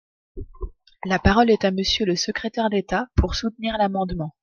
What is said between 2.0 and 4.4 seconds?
le secrétaire d’État, pour soutenir l’amendement.